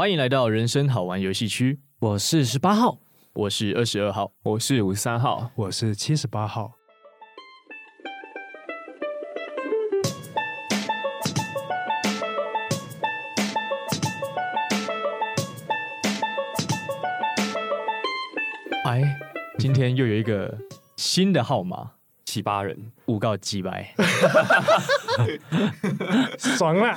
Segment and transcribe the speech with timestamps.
[0.00, 1.78] 欢迎来到人生好玩游戏区。
[1.98, 2.96] 我是十八号，
[3.34, 6.72] 我是二十二号，我是五十三号，我是七十八号。
[18.86, 19.02] 哎，
[19.58, 20.56] 今天又有一个
[20.96, 21.90] 新的号码，
[22.24, 23.94] 七八人，五告几百，
[26.40, 26.96] 爽了。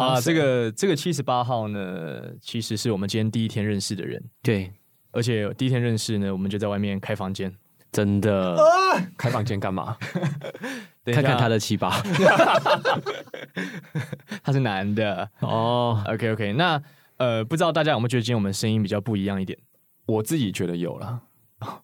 [0.00, 4.22] 啊，这个这个七十八号呢，其实是我们今天第一天认识的人。
[4.42, 4.72] 对，
[5.12, 7.54] 而且第一天认识呢，我们就在外面开房间，
[7.92, 8.56] 真的。
[9.16, 9.96] 开房间干嘛？
[11.04, 11.90] 看看他的七八，
[14.42, 16.02] 他是男的哦。
[16.04, 16.14] Oh.
[16.14, 16.82] OK OK，那
[17.16, 19.58] 呃，不知道大家有没有觉得今天我们声音比较不一样一点？
[20.06, 21.20] 我自己觉得有了。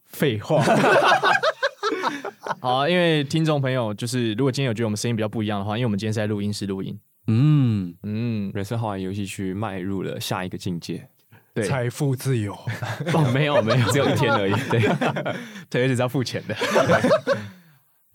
[0.05, 0.63] 废话。
[2.61, 6.99] 好啊，因为听众朋友就是，如果今天有觉得我们声音比较不一样的话，因为我们今天是在录音室录音。
[7.27, 7.95] 嗯。
[8.03, 11.09] 嗯，人生好玩游戏区迈入了下一个境界，
[11.55, 12.53] 对，财富自由。
[13.13, 14.81] 哦，没有没有，只有一天而已，对，
[15.71, 16.55] 对，而且是要付钱的。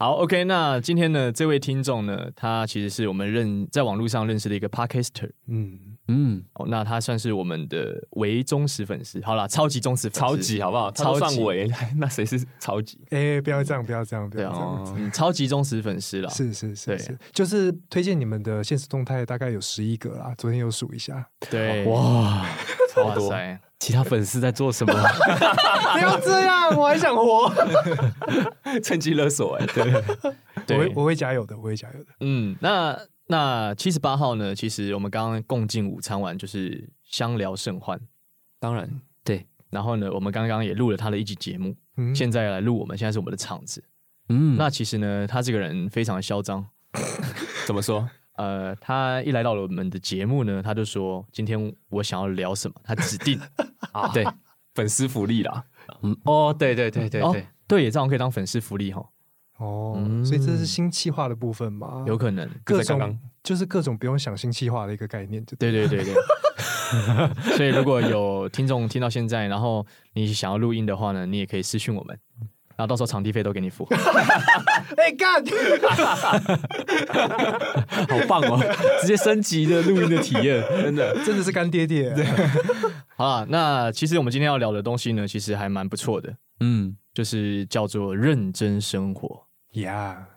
[0.02, 5.78] 好，OK，那今天呢，这位听众呢，他其实是我们认在网络上认识的一个 Podcaster，嗯。
[6.08, 9.22] 嗯，哦，那他算是我们的唯忠实粉丝。
[9.24, 10.92] 好了，超级忠实粉丝，超级好不好？
[10.92, 13.00] 超算唯， 那谁是超级？
[13.12, 14.84] 哎、欸，不要这样，不要这样，不要这样。
[14.84, 20.34] 哦嗯、超级忠实粉丝了，是是是是，就是推荐你们的现实动态，大概有十一个啦。
[20.36, 22.44] 昨天有数一下，对，哇，
[22.92, 23.32] 超多。
[23.82, 24.94] 其他粉丝在做什么？
[25.94, 27.52] 不要这样，我还想活，
[28.84, 29.66] 趁机勒索哎。
[29.66, 30.04] 对，
[30.68, 32.12] 对我会我会加油的，我会加油的。
[32.20, 32.98] 嗯，那。
[33.28, 34.54] 那七十八号呢？
[34.54, 37.98] 其实我们刚刚共进午餐完，就是相聊甚欢。
[38.60, 39.48] 当然，对。
[39.70, 41.74] 然后呢，我们刚刚也录了他的一集节目。
[41.96, 42.14] 嗯。
[42.14, 43.82] 现在来录，我们现在是我们的场子。
[44.28, 44.58] 嗯。
[44.58, 46.68] 那其实呢，他这个人非常的嚣张。
[47.66, 48.10] 怎么说？
[48.36, 53.40] 呃，他一来到了我们的节目呢，他就说：“今天我想要聊什么？”他指定
[53.92, 54.26] 啊，对，
[54.74, 55.66] 粉丝福利啦。
[56.02, 56.16] 嗯。
[56.24, 57.36] 哦，对对对对对，哦、
[57.68, 59.06] 对，也这样可以当粉丝福利哈。
[59.58, 59.96] 哦，
[60.26, 62.04] 所以这是新企划的部分吗？
[62.08, 66.14] 有可能，各种就是各种不用想新企划的一个概念，对对对对。
[67.56, 72.20] 所以如果有听众听到现在，然后你想要录音的话呢，你也可以私讯我们，
[72.82, 73.88] 然后到时候场地费都给你付。
[74.98, 75.44] 哎干，
[78.10, 78.60] 好棒哦！
[79.00, 82.12] 直接升级的录音的体验， 真的真的是干爹爹。
[83.16, 89.48] 好了，那其实我们今天要聊的东西呢，其实还蛮不错的，嗯，就是叫做认真生活。
[89.74, 90.28] 呀，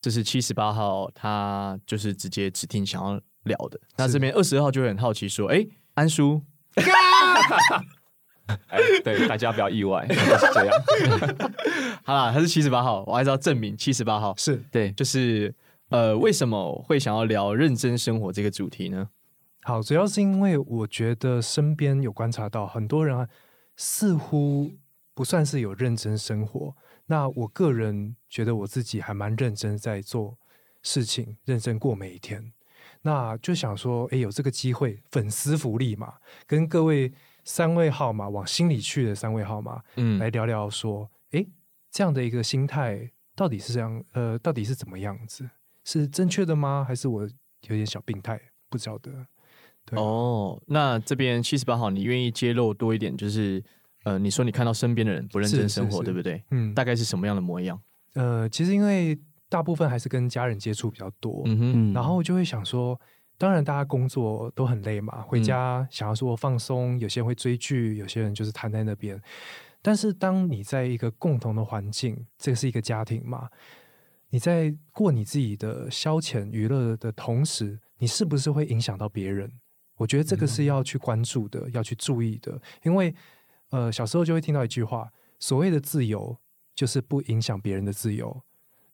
[0.00, 3.78] 这是七十八号，他就是直接指定想要聊的。
[3.96, 6.42] 那这边二十二号就会很好奇说：“哎，安叔，
[8.68, 10.74] 哎，对，大家不要意外， 是这样。
[12.04, 15.54] 好啦，他是七十八号，我还是要证明七十八号是对，就是
[15.90, 19.08] 呃，为什么会想要聊认真生活这个主题呢？
[19.62, 23.28] 好，主要是因为我觉得身边有观察到很多人
[23.76, 24.70] 似乎
[25.14, 26.74] 不算是有认真生活。
[27.06, 30.36] 那我个人觉得我自己还蛮认真在做
[30.82, 32.52] 事情，认真过每一天。
[33.02, 36.14] 那就想说，哎，有这个机会，粉丝福利嘛，
[36.46, 37.12] 跟各位
[37.48, 41.42] 三位号码往心里去的三位号码，嗯，来聊聊说，哎，
[41.90, 45.48] 这样的一个心态到底是这样，呃，到底是怎么样子？
[45.82, 46.84] 是正确的吗？
[46.86, 48.38] 还是我有点小病态？
[48.68, 49.26] 不晓得。
[49.86, 53.64] 对哦，那这边七十八号，你愿意揭露多一点，就是。
[54.04, 56.42] 呃，你说你看到身边的人不认真生活，对不对？
[56.50, 57.78] 嗯，大概是什么样的模样？
[58.14, 59.18] 呃，其实因为
[59.50, 62.98] 大部分还是跟家人接触比较多，嗯哼，然后就会想说，
[63.38, 69.18] 当然大家工作都很累嘛，回家想要说放松，有些人会追剧，有些人就是瘫在那边。
[69.80, 73.48] 但是当你在一个共同的环境，这是一个家庭嘛，
[74.28, 79.50] 你在过你自己的消遣娱乐的同时，你是不是会影响到别人？
[79.96, 83.14] 我觉得这个是要去关注的，嗯、要去注意的，因为。
[83.70, 86.34] 呃，小时候就会听到一句话：所谓的自由，
[86.74, 88.42] 就是不影响别人的自由。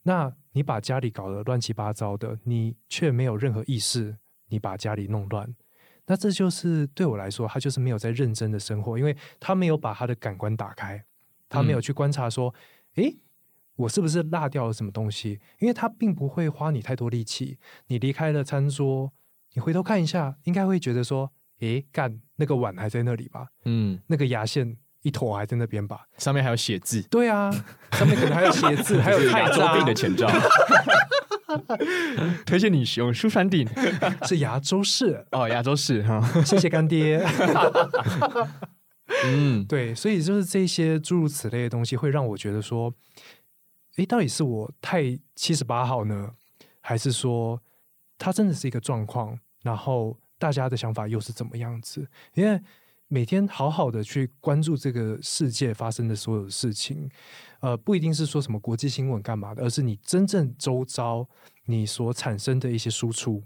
[0.03, 4.19] 那你把家里搞得乱七八糟的，你却没有任何意识，
[4.49, 5.55] 你把家里弄乱，
[6.07, 11.05] 那这就是对我来说，他就是没有在认真的生活，因为他没有把他的感官打开，
[11.49, 12.55] 他没有去观察说，
[12.97, 13.19] 诶、嗯，
[13.77, 15.41] 我是不是落掉了什么东西？
[15.59, 17.59] 因为他并不会花你太多力气。
[17.87, 19.13] 你离开了餐桌，
[19.55, 21.33] 你回头看一下，应该会觉得说。
[21.61, 23.47] 诶，干那个碗还在那里吧？
[23.65, 26.05] 嗯，那个牙线一坨还在那边吧？
[26.19, 27.01] 上面还有写字。
[27.03, 27.49] 对啊，
[27.93, 30.29] 上面可能还有写字， 还有牙周病的前兆。
[32.47, 33.69] 推荐你使用舒山定，
[34.27, 37.25] 是牙周氏哦，牙周氏哈，谢谢干爹。
[39.27, 42.93] 嗯，对，所以就是这些诸如此类的东西，会让我觉得说，
[43.97, 46.31] 诶，到底是我太七十八号呢，
[46.81, 47.61] 还是说
[48.19, 49.39] 他真的是一个状况？
[49.63, 50.19] 然后。
[50.37, 52.07] 大家的想法又是怎么样子？
[52.35, 52.61] 因为
[53.09, 57.09] 每天好好的去关注这个世界发生的所有事情，
[57.61, 61.29] 呃，不一定是说什么国际新闻干嘛的，而是你真正周遭
[61.67, 63.45] 你所产生的一些输出，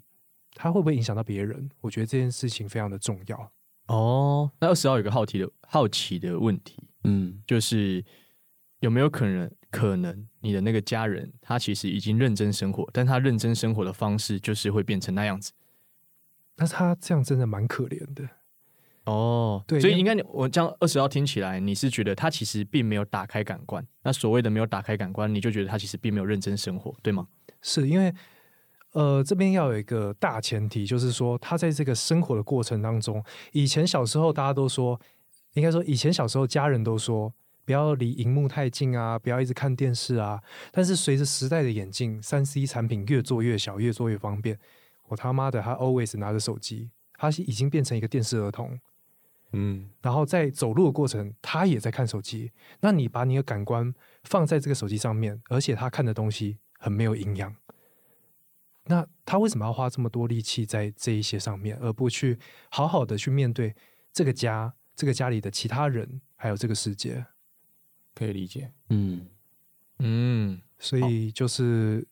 [0.55, 1.69] 它会不会影响到别人？
[1.81, 3.53] 我觉得这件事情非常的重要。
[3.87, 8.05] 哦，那二十号有个好奇的好奇的问题，嗯，就是
[8.81, 15.53] 有没有可能，可能你的那个家人他其实已经认真生活，但他认真生活的方式就是会变成那样子？
[16.55, 18.29] 但是他这样真的蛮可怜的。
[19.09, 23.83] 哦，对，所以应该我这样二十号听起来，你是觉得他其实并没有打开感官。
[24.03, 27.27] 那所谓的没有打开感官，你就觉得他其实并没有认真生活，对吗？
[27.63, 28.13] 是因为，
[28.93, 35.01] 呃，这边要有一个大前提，就是说他在这个生活的过程当中，以前小时候大家都说，
[35.55, 37.33] 应该说以前小时候家人都说
[37.65, 40.39] 不要离荧幕太近啊，不要一直看电视啊。
[40.71, 44.59] 但是随着时代的演进，三 C 产品越做越小，越做越方便，
[45.07, 48.79] 我他妈的，他 always 拿着手机，他已经变成一个电视儿童。
[49.53, 52.53] 嗯，然后在走路的过程，他也在看手机。
[52.81, 57.57] 那你把你的感官放在这个手机上面，而且他看的东西很没有营养。
[58.85, 63.75] 那他为什么要花这么多力气在这一些上面，而不去好好的去面对
[64.13, 67.25] 这个家、这个家里的其他人，还有这个世界？
[68.15, 68.71] 可以理解。
[68.91, 69.29] 嗯
[69.99, 72.07] 嗯，所以就是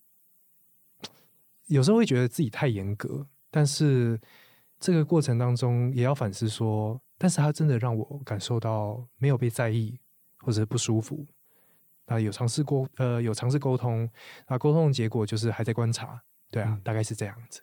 [1.66, 4.18] 有时候会觉得自己太严格，但是
[4.80, 6.98] 这个过程当中也要反思说。
[7.18, 9.98] 但是他真的让我感受到没有被在意，
[10.38, 11.26] 或者是不舒服。
[12.06, 14.08] 那有尝试过，呃，有尝试沟通，
[14.48, 16.22] 那沟通的结果就是还在观察。
[16.50, 17.60] 对啊，嗯、大概是这样子。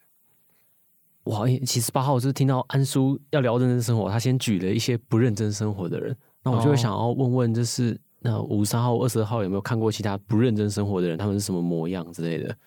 [1.23, 11.17] 哇，七十八号就是听到安叔要聊认真生活，他先举了一些不认真生活的人，那我就会想要问问，就是那五十三号、二十二号有没有看过其他不认真生活的人？
[11.17, 12.57] 他们是什么模样之类的？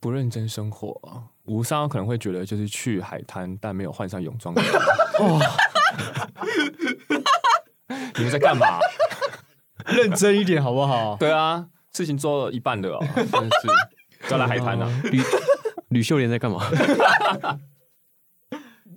[0.00, 4.54] 不认真生活啊，五十三号可能会觉得就是去海滩，但没有换上泳装。
[5.20, 5.40] 哇！
[8.16, 8.78] 你们在干嘛？
[9.86, 11.16] 认真一点好不好？
[11.16, 14.88] 对啊，事情做了一半的哦，真是，要来海滩啊！
[15.04, 15.20] 吕
[15.88, 16.64] 吕秀莲在干嘛？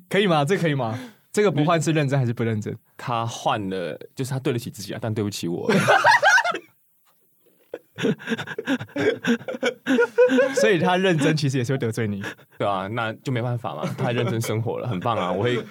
[0.10, 0.46] 可以吗？
[0.46, 0.98] 这可以吗？
[1.32, 2.78] 这个不换是认真还是不认真？
[2.96, 5.68] 他换了，就是他对得起自己啊，但对不起我。
[10.56, 12.24] 所以他认真其实也是会得罪你，
[12.58, 15.32] 对啊，那就没办法嘛，他还认真生活了，很棒啊！
[15.32, 15.64] 我会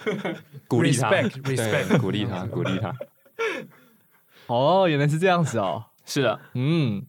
[0.69, 2.95] 鼓励他，respect，鼓励他， 鼓励他。
[4.47, 5.87] 哦，原来是这样子哦。
[6.05, 7.05] 是的，嗯，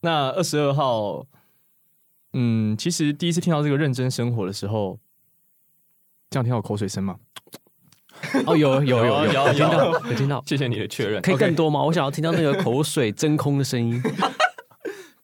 [0.00, 1.26] 那二十二号，
[2.32, 4.98] 嗯，其实第一次听到这个认真生活的时候，
[6.30, 7.16] 这样听到口水声吗？
[8.46, 11.20] 哦，有有有有有听到，有听到，谢谢你的确认。
[11.20, 11.82] 可以更多吗？
[11.84, 14.00] 我想要听到那个口水真空的声音。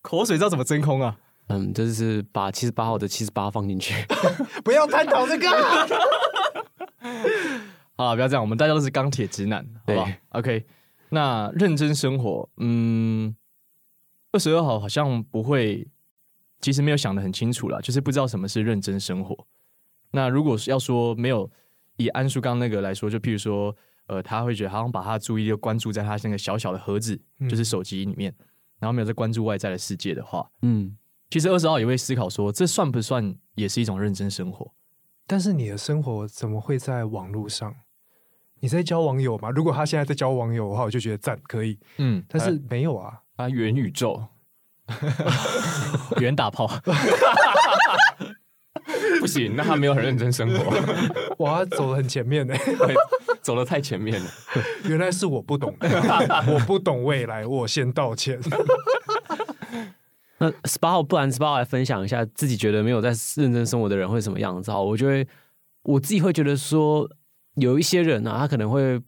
[0.02, 1.18] 口水知道怎么真空啊？
[1.48, 3.94] 嗯，就是把七十八号的七十八放进去。
[4.62, 5.48] 不要探讨这个。
[7.96, 10.64] 好，不要这样，我们大家都是钢铁直男，好吧？OK，
[11.10, 13.34] 那认真生活，嗯，
[14.32, 15.86] 二十二号好像不会，
[16.60, 19.46] 其实没有想的很清楚啦，就是不知道什么是认真生活。
[20.12, 21.50] 那如果是要说没有
[21.96, 23.76] 以安叔刚那个来说，就譬如说，
[24.06, 28.34] 呃，他会觉得好像把他的注意力关注在他那个小小的盒子，嗯、就是手机里面。
[28.80, 30.96] 然后没有在关注外在的世界的话，嗯，
[31.30, 34.72] 其实二十号也会思考说，这算不算也是一种认真生活？
[35.26, 37.72] 但是你的生活怎么会在网络上？
[38.62, 39.50] 你在交网友吗？
[39.50, 44.22] 如果他现在在交网友的话，我就觉得赞可以，嗯，但是没有啊，啊元宇宙，
[46.20, 46.68] 元打炮
[49.20, 50.74] 不行，那他没有很认真生活，
[51.44, 52.54] 哇，走的很前面呢。
[53.42, 54.30] 走的太前面了，
[54.84, 58.38] 原来是我不懂，我不懂未来，我先道歉。
[60.38, 64.70] 那十八号，不然十八号来分享一下自己觉得没有在认真生活的人会什么样子？
[64.70, 65.26] 好，我就会
[65.82, 67.08] 我自己会觉得说，
[67.54, 69.00] 有一些人啊，他可能会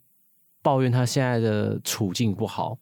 [0.63, 2.79] 抱怨他现在的处境不好，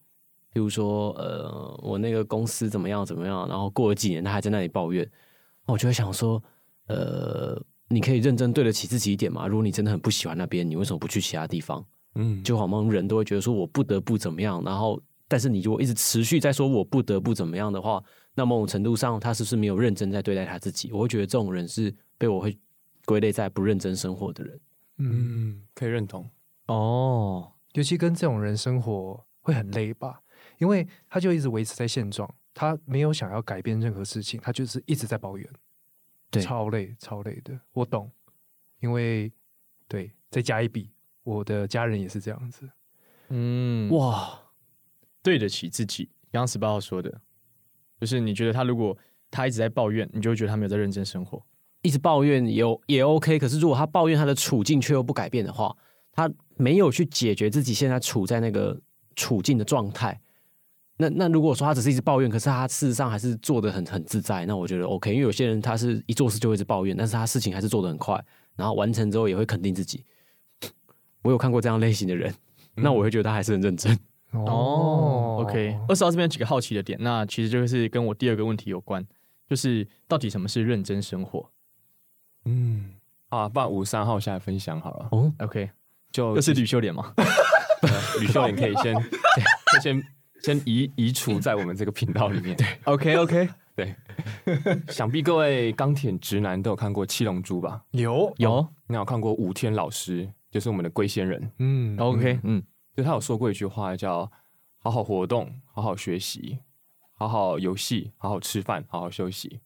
[0.53, 5.07] 比如说呃，我那个公司怎么样怎么样，然后过了几年他还在那里抱怨，
[5.65, 6.41] 我就会想说，
[6.87, 7.63] 呃。
[7.93, 9.45] 你可以认真对得起自己一点吗？
[9.47, 11.85] 如果你真的很不喜欢那边，你为什么不去其他地方？
[12.15, 14.97] 嗯，就好像人都会觉得说我不得不怎么样，然后
[15.27, 18.01] 但是你如果一直持续在说我不得不怎么样的话，
[18.33, 20.89] 那某种程度上他是不是没有认真在对待他自己？
[20.93, 22.57] 我会觉得这种人是被我会
[23.03, 24.59] 归类在不认真生活的人。
[24.99, 26.25] 嗯，可以认同
[26.67, 30.21] 哦，尤其跟这种人生活会很累吧？
[30.59, 35.45] 因为他就一直维持在现状，他没有想要改变任何事情，他就是一直在抱怨。
[36.31, 38.09] 对，超累，超累的，我懂，
[38.79, 39.31] 因为
[39.87, 40.89] 对，再加一笔，
[41.23, 42.67] 我的家人也是这样子。
[43.27, 44.39] 嗯，哇，
[45.21, 46.05] 对得起自己。
[46.31, 47.21] 刚刚十八号说的，
[47.99, 48.97] 就是你觉得他如果
[49.29, 51.45] 他一直在抱怨，你就会觉得他没有在认真生活。
[51.81, 55.75] 一直抱怨也也 OK，可是如果他抱怨他的处境却又不改变的话，
[56.11, 58.79] 他没有去解决自己现在处在那个
[59.15, 60.21] 处境的状态。
[61.01, 65.11] 那那如果说他只是一直抱怨，可是他事实上还是做的很很自在，那我觉得 OK。
[65.11, 68.23] 因为有些人他是一做事就会一直抱怨，但是他事情还是做的很快，
[68.55, 70.05] 然后完成之后也会肯定自己。
[71.23, 72.31] 我有看过这样类型的人，
[72.75, 73.97] 嗯、那我会觉得他还是很认真。
[74.31, 75.77] 哦，OK。
[75.87, 79.05] 二十号这边有几个好奇的点，那其实就是跟我第二个问题有关，
[79.49, 81.49] 就是到底什么是认真生活？
[82.45, 82.91] 嗯，
[83.29, 85.07] 啊，把五十三号下来分享好了。
[85.11, 85.69] 哦，OK，
[86.11, 87.13] 就这是吕秀莲吗？
[88.19, 88.95] 吕秀莲可以先
[89.81, 90.03] 先
[90.43, 92.55] 先移移除在我们这个频道里面。
[92.57, 93.95] 对，OK OK，对。
[94.89, 97.83] 想必各位钢铁直男都有看过《七龙珠》吧？
[97.91, 101.51] 有有，你有看过五天老师，就是我们的龟仙人。
[101.59, 102.63] 嗯，OK，嗯，
[102.95, 104.31] 就他有说过一句话，叫
[104.79, 106.59] “好好活动，好好学习，
[107.13, 109.59] 好好游戏，好好吃饭，好好休息”。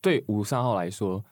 [0.00, 1.24] 对五十三号来说。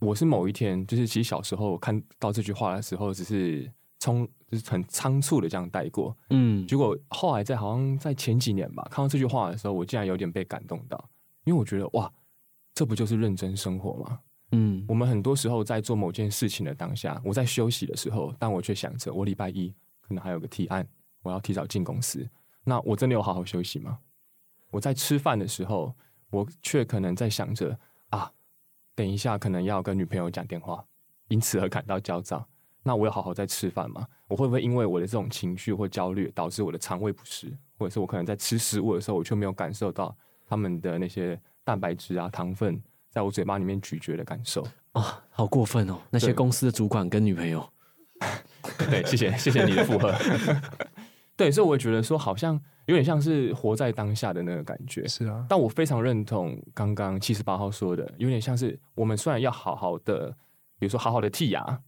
[0.00, 11.10] 我是某一天，就是其实小时候看到这句话的时候，只是冲，就是很仓促的这样带过，嗯，结果后来在好像在前几年吧，看到这句话的时候，我竟然有点被感动到，
[11.44, 12.12] 因为我觉得哇，
[12.74, 14.20] 这不就是认真生活吗？
[14.52, 20.88] 嗯，我们很多时候在做某件事情的当下，我在休息的时候，但我却想着我礼拜一可能还有个提案，
[21.22, 22.26] 我要提早进公司，
[22.64, 23.98] 那我真的有好好休息吗？
[24.70, 25.94] 我在吃饭的时候，
[26.30, 27.78] 我却可能在想着
[28.10, 28.32] 啊。
[28.94, 30.84] 等一下，可能要跟女朋友讲电话，
[31.28, 32.48] 因此而感到焦躁。
[32.88, 34.06] 那我有好好在吃饭吗？
[34.28, 40.16] 我会不会因为我的这种情绪或焦虑，导致我的肠胃不适，或者是我可能在吃食物的时候，我却没有感受到
[40.46, 45.98] 他们的那些蛋白质啊、糖分在我嘴巴里面咀嚼的感受啊、哦，好过分哦！
[46.08, 47.68] 那些公司的主管跟女朋友，
[48.88, 50.14] 对，谢谢谢谢你的附和。
[51.36, 55.06] 对，所以我觉得说，好像有点像是活在当下的那个感觉。
[55.06, 60.30] 是啊，但我非常认同刚刚七十八号说的，有点像是我们虽然要好好的，
[60.78, 61.80] 比如说好好的剔牙，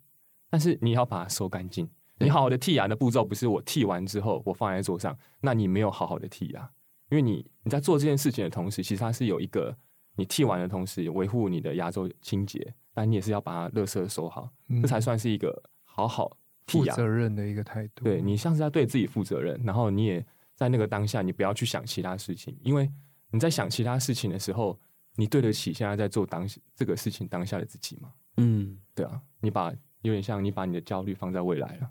[0.51, 1.89] 但是你要把它收干净。
[2.19, 6.71] 你好好的剔牙的步骤不是我剔完之后我放在桌上，那你没有好好的剔牙，
[7.09, 9.75] 因为你你在做这件事情的同时，其实它是有一个
[10.17, 16.37] 你剔完的同时维护你的牙周清洁，但你也是要把它垃圾收好，嗯、这才算是一个好好。
[16.67, 22.89] 负责任的一个态度，对，你像是在对自己负责任，然后你也在那个当下，你不要去想其他事情，因为
[23.33, 24.79] 你在想其他事情的时候，
[25.17, 28.13] 你对得起现在在做当这个事情当下的自己吗？
[28.37, 31.91] 嗯，对啊，你把有点像你把你的焦虑放在未来了，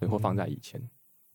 [0.00, 0.80] 对，或放在以前，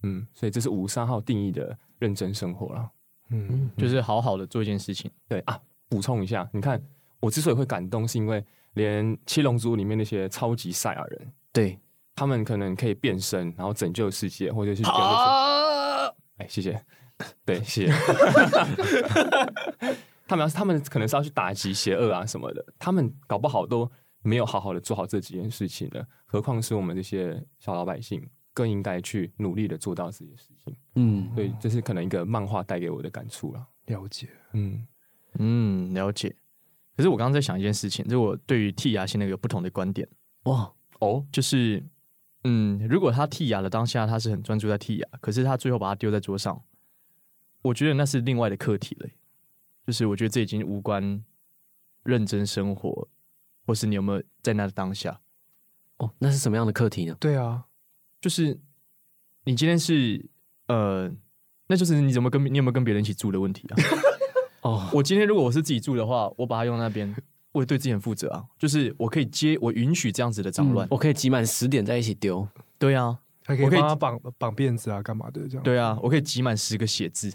[0.03, 2.91] 嗯，所以这是五十三号定义的认真生活了，
[3.29, 6.82] 嗯，就是好好的做一件事情，对啊，补充一下，你看
[7.20, 8.43] 我之所以会感动，是因为
[8.74, 11.79] 连七龙珠里面那些超级赛亚人，对。
[12.15, 14.91] 他们可能可以变身，然后拯救世界，或者是救
[16.38, 16.79] 哎，谢谢，
[17.43, 17.93] 对，谢谢。
[20.27, 23.91] 他们要是他们可能是要去打击邪恶啊什么的，他们搞不好都
[24.24, 26.03] 没有好好的做好这几件事情呢。
[26.25, 30.75] 何况是我们这些小老百姓，更应该去努力的做到这些事情。
[30.96, 33.68] 嗯，所以这是可能一个漫画带给我的感触了。
[33.86, 34.88] 了解，嗯
[35.38, 36.36] 嗯，了解。
[36.98, 40.08] 可是我刚刚在想一件事情，就是我对于剔牙现在有不同的观点。
[40.44, 41.84] 哇，哦，就是。
[42.46, 46.62] 嗯，如果他剔牙的当下，他是很专注在剔牙，可是他最后把它丢在桌上，
[47.62, 49.08] 我觉得那是另外的课题了。
[49.88, 51.24] 就是我觉得这已经无关
[52.03, 53.08] 认真生活，
[53.65, 55.20] 或是你有没有在那当下。
[55.98, 57.15] 哦，那是什么样的课题呢？
[57.20, 57.65] 对啊，
[58.20, 58.60] 就是
[59.46, 60.29] 你今天是
[60.67, 61.12] 呃，
[61.67, 63.75] 那就是你怎么跟你有没有跟别人一起住的问题啊？
[64.62, 67.15] 哦，我今天如果我是自己住的话，我把它用那边。
[67.53, 72.48] 我也对自己很负责啊，就是我可以接，我允许这样子的脏乱，我可以挤满十点在一起丢。
[72.79, 75.63] 对啊，还可以帮他绑绑辫子啊，干嘛的这样？
[75.63, 77.32] 对啊，我可以挤满十个写字。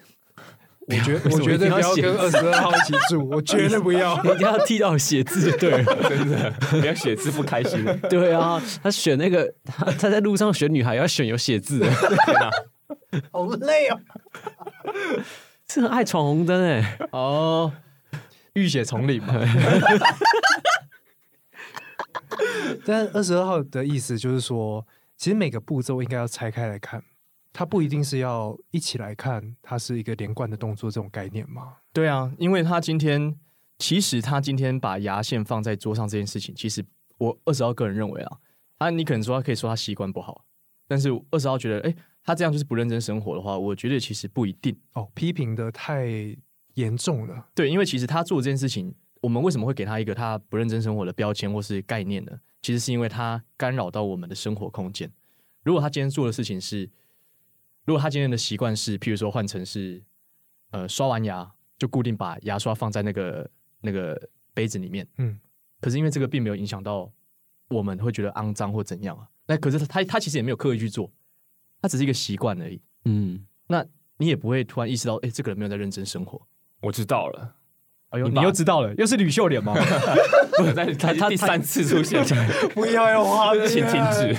[0.88, 5.50] 我觉得，我绝对不要跟二十二号一起住， 我绝对不要，一定要剃到写字。
[5.58, 7.84] 对， 真的，不要写字不开心。
[8.08, 11.90] 对啊，他选那个，他他在路上选女孩要选有写字的。
[13.30, 14.00] 好累哦，
[15.68, 16.98] 是很爱闯红灯哎。
[17.12, 17.72] 哦。
[18.54, 19.34] 浴血丛林嘛，
[22.84, 24.84] 但二十二号的意思就是说，
[25.16, 27.00] 其实每个步骤应该要拆开来看，
[27.58, 31.78] 它不一定是要一起来看，它是一个连贯的动作这种概念吗？
[31.92, 33.36] 对啊，因为他今天
[33.78, 36.86] 其实他今天把牙线放在桌上这件事情，其实
[37.18, 38.38] 我二十号个人认为啊，
[38.78, 40.44] 他你可能说他可以说他习惯不好，
[40.86, 46.06] 但是二十号觉得，哎，他这样就是不认真生活的话，我觉得其实不一定哦，批评的太。
[46.74, 52.30] 严重了，对，因为其实他做这件事情，我们为什么会给他一个他不认真生活的标签或是概念呢？
[52.62, 55.10] 其实是因为他干扰到我们的生活空间。
[55.64, 56.88] 如果他今天做的事情是，
[57.88, 60.02] 如果他今天的习惯是，譬如说换成是，
[60.72, 65.40] 呃，刷完牙就固定把牙刷放在那个那个杯子里面，嗯，
[65.80, 67.10] 可是因为这个并没有影响到
[67.68, 69.26] 我们会觉得肮脏或怎样啊。
[69.46, 71.10] 那可是他他他其实也没有刻意去做，
[71.80, 72.78] 他只是一个习惯而已。
[73.06, 73.82] 嗯，那
[74.18, 76.46] 你也不会突然意识到，哎，这个人没有在认真生活。
[76.82, 77.54] 我知道了，
[78.10, 79.74] 哎呦，你，你又知道了，又是吕秀莲吗？
[80.98, 82.22] 他他第三次出现，
[82.74, 84.36] 不要要花，请停止。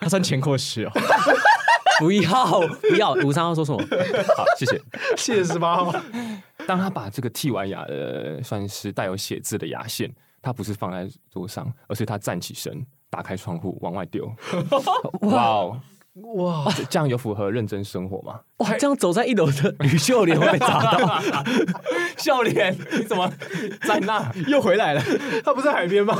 [0.00, 0.90] 他算前科时哦，
[2.00, 3.78] 不要不要，吴三号说什么？
[4.36, 4.80] 好，谢谢，
[5.16, 5.94] 谢谢十八号。
[6.66, 10.12] 当他把这个剃完牙的，算是带有血渍的牙线，
[10.42, 12.86] 他不是放在桌上，而是他站起身。
[13.10, 14.30] 打开窗户往外丢，
[15.22, 15.80] 哇哦
[16.34, 16.70] 哇！
[16.90, 18.38] 这样有符合认真生活吗？
[18.58, 21.18] 哇，这样走在一楼的吕秀莲会被砸到。
[22.18, 23.32] 秀莲，你怎么
[23.86, 24.30] 在那？
[24.46, 25.02] 又回来了？
[25.42, 26.14] 他不在海边吗？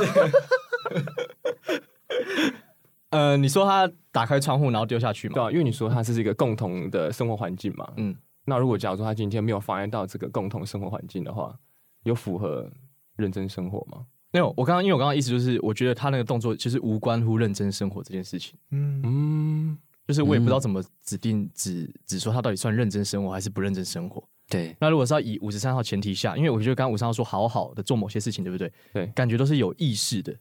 [3.09, 5.33] 呃，你说他打开窗户然后丢下去嘛？
[5.33, 7.91] 对啊，因为你说他是一个共同的生活环境嘛。
[7.97, 11.57] 嗯，那如果假如说他今天没有妨碍到这个共同生活环境的话，
[12.03, 12.69] 有符合
[13.15, 14.05] 认真生活吗？
[14.31, 18.55] 没有，我刚刚因为我刚刚意思就是，我觉得他那个动作其实无关乎认真生活这件事情。
[18.69, 24.23] 嗯嗯，就是我也不知道怎么指定指指说他到底算认真生活还是不认真生活。
[24.47, 28.71] 对，那如果是要以五十三号前提下，因为我觉得刚刚五十三号说好好的做某些事情，对不对？
[28.93, 30.35] 对，感觉都是有意识的。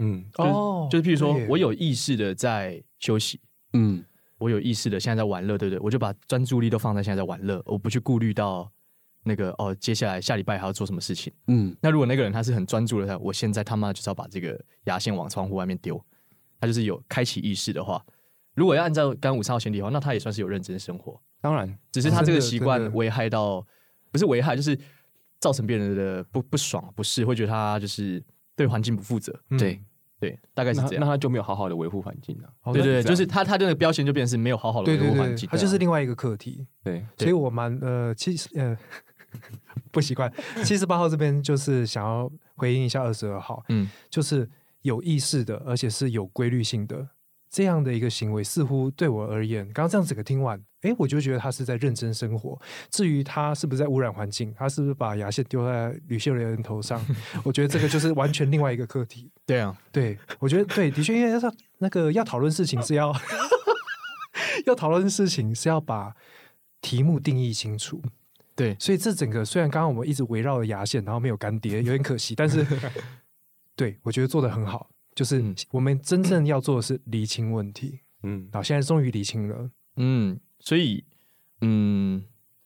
[0.00, 3.40] 嗯，哦，就是譬如说我有意识的在休息，
[3.74, 4.04] 嗯，
[4.38, 5.80] 我有意识的现在在玩乐，对不对？
[5.80, 8.70] 我就把专注力都放在现在在玩乐，我不去顾虑到。
[9.22, 11.30] 那个哦，接下来下礼拜还要做什么事情？
[11.48, 16.02] 嗯，那如果那个人他是很专注的，他我现在他妈就是要把这个牙线往窗户外面丢，
[16.58, 18.02] 他就是有开启意识的话，
[18.54, 21.20] 如果要按照刚五三号前提的话，那他也算是有认真生活。
[21.42, 23.62] 当然，只是他这个习惯危害到，
[24.10, 24.78] 不是危害，就是
[25.38, 28.24] 造成别人的不不爽、不适，会觉得他就是
[28.56, 29.38] 对环境不负责。
[29.50, 29.78] 嗯、对
[30.20, 31.00] 对，大概是这样。
[31.00, 32.72] 那他就没有好好的维护环境了。
[32.72, 36.66] 对对对，就是他他这个标签就变成是没有好好的维护环境，他就是另外一个课题。
[36.84, 38.76] 对，所以我蛮呃，其实呃。
[39.92, 40.32] 不习惯，
[40.64, 44.48] 七十八号这边就是想要回应一下二十二号，嗯，就是
[44.82, 47.08] 有意识的，而且是有规律性的
[47.48, 52.58] 这样的一个行为，似乎对我而言，刚刚这样整个听完，哎，我就觉得他是在认真生活。
[52.90, 57.04] 至于他是不是在污染环境，他是不是把牙线丢在吕秀莲人头上，
[57.44, 59.30] 我觉得这个就是完全另外一个课题。
[59.44, 63.14] 对啊，对，我觉得对，的确，因为要那个要讨论事情是要
[64.66, 66.14] 要讨论事情是要把
[66.80, 68.02] 题目定义清楚。
[68.56, 72.34] 对，所以这整个虽然刚刚我们一直围绕着牙线，然后没有干爹，有点可惜。
[72.34, 72.66] 但是，
[73.74, 78.00] 对我觉得做得很好，就是我们真正要做的是厘清问题。
[78.22, 79.70] 嗯，然后现在终于厘清了。
[79.96, 81.04] 嗯，所以，
[81.62, 82.22] 嗯，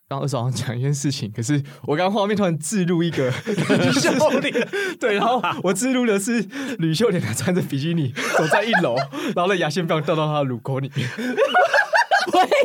[0.09, 4.69] 刚二十号讲一件事情，可是我刚刚画面突然置入一个 吕秀莲，
[5.01, 6.43] 对，然后我置入的是
[6.79, 8.97] 吕秀莲穿着比基尼走在一楼，
[9.35, 11.09] 然后那牙线棒掉到她的乳沟里面。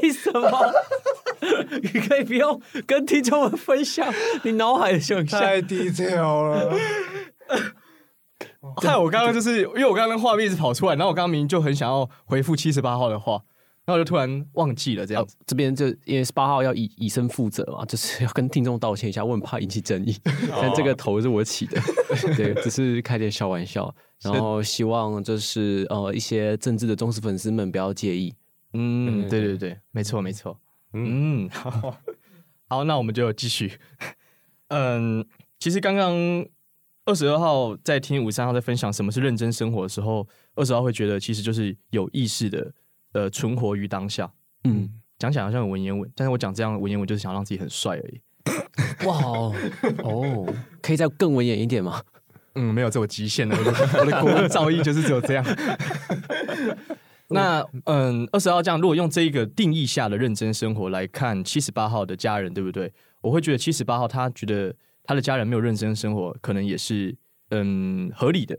[0.02, 0.74] 为什么？
[1.82, 4.14] 你可以不用跟听众们分享
[4.44, 6.78] 你脑海的想象，太 detail 了。
[8.82, 13.42] 害我刚刚就是因为我刚刚画面一直跑出来，然后我刚刚明明就很想要回复七十八号的话，
[13.90, 15.28] 然后就突然忘记了这样。
[15.48, 20.16] 这边就因为十八号要以以身负责嘛，就是要跟听众道歉一下，我很怕引起争议。
[20.62, 21.82] 但这个头是我起的，
[22.38, 28.32] 对，只是开点小玩笑，然后希望就是呃一些政治的忠实粉丝们不要介意。
[28.74, 30.60] 嗯，对对对，没错没错。
[30.94, 31.98] 嗯，好，
[32.68, 33.80] 好，那我们就继续。
[34.70, 35.26] 嗯，
[35.58, 36.14] 其实刚刚
[37.06, 42.72] 二十二号在听五三号在分享什么是认真生活的时候，二十号会觉得其实就是有意识的
[43.14, 44.32] 呃存活于当下。
[44.64, 48.22] 嗯，讲起来好像很文言文，但是我讲这样的文言文就是想让自己很帅而已。
[49.06, 49.56] 哇哦，
[50.04, 52.02] 哦，可以再更文言一点吗？
[52.56, 55.46] 嗯，没有这我极限了，我的我的国文造诣就是只有这样。
[57.32, 62.92] 那嗯，二十号这样，如果用这一个定义下的认真生活来看七十八号的家人，对不对？
[63.22, 67.16] 我会觉得七十八号他觉得他的家人没有认真生活，可能也是
[67.52, 68.58] 嗯合理的，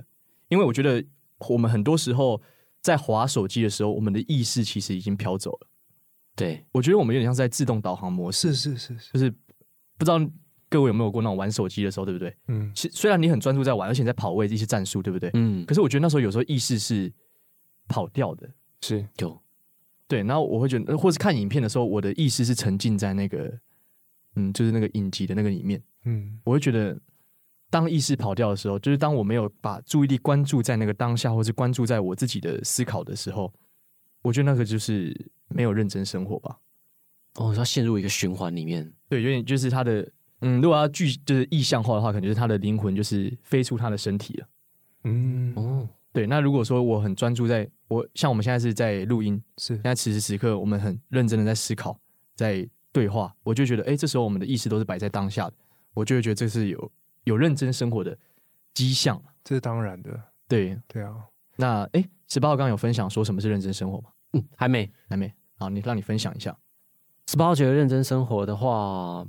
[0.49, 1.05] 因为我觉得
[1.49, 2.41] 我们很多时候
[2.81, 5.69] 在滑手机的时候，我们的意识其实已经飘走了。
[6.37, 9.31] 对，我觉得我们有点像在自动导航模式，是是是，是，就是
[9.99, 10.19] 不知道
[10.69, 12.35] 各位有没有过那种玩手机的时候，对不对？
[12.49, 15.31] 嗯，其虽然你很专注在玩，而且在跑位一些战术，对不对？
[15.35, 17.13] 嗯，可是我觉得那时候有时候意识是
[17.89, 18.49] 跑掉的。
[18.81, 19.07] 是。
[19.19, 19.43] 有，
[20.09, 23.53] 对，然后我会觉得，或是看影片的时候，我的意识是沉浸在那个，
[24.37, 26.99] 嗯，就是那个影集的那个里面，嗯，我会觉得，
[27.71, 33.53] 当意识跑掉的时候，就是当我没有把注意力关注在那个当下，或是关注在我自己的思考的时候，
[34.23, 36.59] 我觉得那个就是没有认真生活吧。
[37.37, 40.07] 哦，他陷入一个循环里面，对，有点就是他的，
[40.41, 44.49] 嗯，如果要具就是意象化的话，可能就是他的灵魂就是飞出他的身体了，
[45.05, 45.89] 嗯，哦。
[46.13, 51.97] 对，那如果说我很专注在，我像我们现在是在录音，是现在此时此刻我们很认真的在思考，
[52.35, 55.55] 在对话，我就觉得，哎，这时候我们的意识都是摆在当下的，
[55.95, 56.93] 我就会觉得这是有
[57.25, 58.17] 有认真生活的
[58.75, 60.11] 迹象，这是当然的。
[60.49, 61.15] 对对啊，
[61.57, 64.11] 那哎，十八号刚刚有分享说什么是认真生活吗？
[64.33, 65.33] 嗯，还没，还没。
[65.57, 66.57] 好，你让你分享一下。
[67.27, 69.27] 十八号觉得认真生活的话，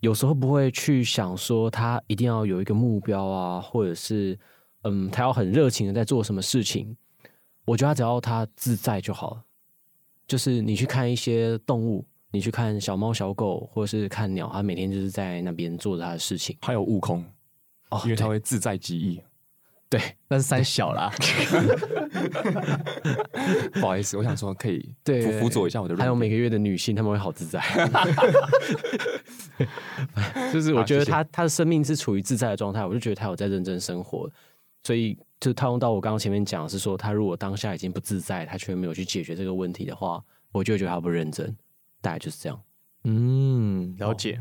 [0.00, 4.38] 有时候不会去想说他一定要有一个目标啊，或者是
[4.82, 6.96] 嗯，他要很热情的在做什么事情。
[7.66, 9.44] 我觉得他只要他自在就好了。
[10.26, 16.56] 就是你去看一些动物，你去看小猫小狗，或者是看鸟，它每天就是在那边做着它的事情。
[16.62, 17.24] 还有悟空
[17.90, 19.20] 哦，因为它会自在极意。
[19.88, 21.12] 对，那是三小啦。
[23.74, 25.96] 不好意思，我想说可以 对辅辅佐一下我的。
[25.96, 27.60] 还有每个月的女性，他们会好自在。
[30.52, 34.30] 就是我觉得他他的生命是处于自在的状态，我就觉得他有在认真生活。
[34.84, 41.56] 所以就套用到我刚刚前面讲的是说，他如果当下已经不自在，他却没有去解决这个问题的话，我就会觉得他不认真。
[42.00, 42.62] 大概就是这样。
[43.04, 44.40] 嗯，了解。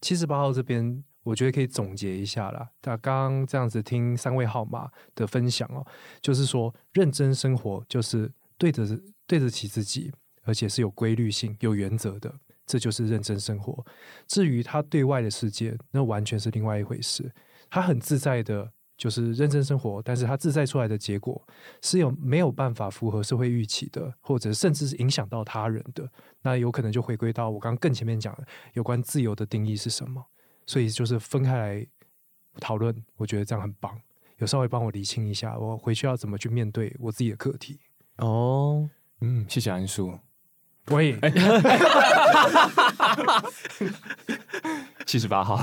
[0.00, 1.04] 七十八号这边。
[1.22, 2.66] 我觉得可以总结一下啦。
[2.82, 5.86] 那刚刚这样子听三位号码的分享哦，
[6.22, 10.10] 就是说认真生活就是对得对得起自己，
[10.44, 13.84] 而且是有规律性、有原则的，这就是认真生活。
[14.26, 17.30] 至于他对外的世界，那完全是另外一回事。
[17.68, 21.42] 他很自在的，就是认真生活，但是他自在出来的结果
[21.80, 26.06] 是有没有办法符合社会预期的，或者甚至是影响到他人的，
[26.42, 30.22] 那有可能就回归到我刚刚更前面讲的有关自由的定义是什么。
[30.66, 31.86] 所以就是分开来
[32.60, 33.98] 讨论，我觉得这样很棒。
[34.36, 37.80] 有稍微帮我理清一下，我回去要怎么去面对我自己的课题。
[38.18, 38.86] 哦，
[39.22, 40.18] 嗯，谢谢安叔。
[40.88, 41.18] 喂，
[45.06, 45.58] 七十八号。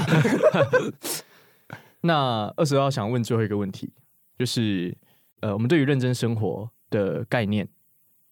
[2.07, 3.93] 那二十号想问最后一个问题，
[4.39, 4.97] 就是
[5.41, 7.67] 呃，我们对于认真生活的概念，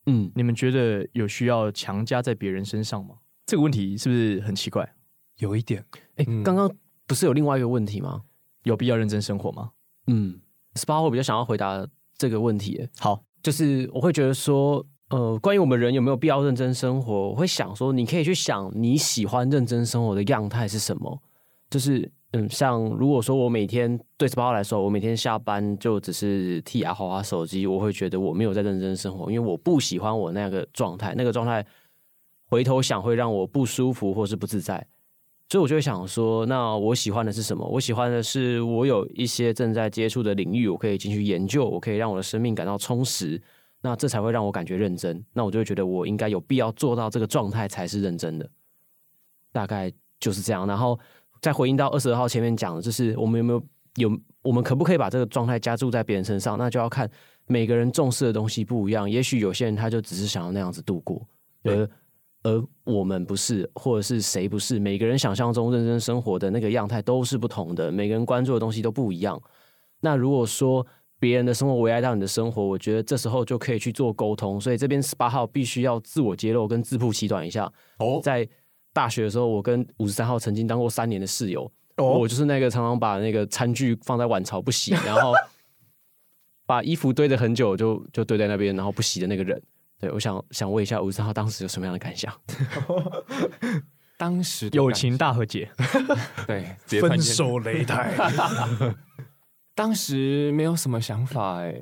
[0.08, 3.18] 嗯，你们觉得有需要强加在别人身上吗？
[3.46, 4.96] 这个问题是不是很奇怪？
[5.38, 5.86] 有一点，
[6.16, 6.72] 哎、欸，刚刚
[7.06, 8.24] 不是有另外一个问题吗？
[8.64, 9.72] 有必要认真生活吗？
[10.08, 10.40] 嗯
[10.74, 11.86] ，，SPA 我比较想要回答
[12.18, 12.88] 这个问题。
[12.98, 21.22] 好，就是我会觉得说，呃，关于我们人有没有必要认真生活，我会想说，你可以去想你喜欢认真生活的样态是什么。
[21.70, 31.66] 就是，嗯，像如果说我每天对十八号来说，我每天下班就只是替牙、滑滑手机，我会觉得我没有在认真生活，因为我不喜欢我那个状态，那个状态
[32.48, 34.86] 回头想会让我不舒服或是不自在。
[35.48, 37.66] 所以我就会想说，那我喜欢的是什么？
[37.68, 43.42] 我喜欢的是我有一些正在接触的领域，我可以进去研究，我可以让我的生命感到充实，
[43.82, 45.24] 那这才会让我感觉认真。
[45.32, 48.50] 那我就会觉得我应该有必要做到这个状态才是认真的。
[49.52, 50.66] 大概就是这样。
[50.68, 51.00] 然后
[51.46, 53.64] 再回应到二十二号前面讲的，就是我们有没有
[53.98, 56.58] 有我们可不可以把这个状态加注在别人身上？
[56.58, 57.08] 那就要看
[57.46, 59.08] 每个人重视的东西不一样。
[59.08, 61.22] 也许有些人他就只是想要那样子度过。
[61.66, 61.88] 而。
[62.48, 64.78] 而我们不是，或者是谁不是？
[64.78, 69.42] 每个人想象中认真生活的那个样态都是不同的，每个人关注的东西都不一样。
[70.02, 70.86] 那如果说
[71.20, 74.62] 别人的生活危害到你的生活，我觉得这时候就可以去做沟通。
[74.62, 77.66] 所以这边十八号必须要自我揭露跟自曝其短一下。
[77.98, 78.48] 哦，在
[78.96, 81.70] 大学的时候，我跟五十三号曾经当过三年的室友。
[81.98, 85.34] 哦，我就是那个常常把那个餐具放在碗槽不洗，然后
[86.66, 89.62] 把衣服堆着很久就就堆在那边，然后不洗的那个人。
[90.00, 92.34] 对，我想想问一下五十三号当时有什么样的感想？
[94.18, 95.70] 当时友情大和解，
[96.48, 98.14] 对，分手擂台。
[99.74, 101.76] 当时没有什么想法哎，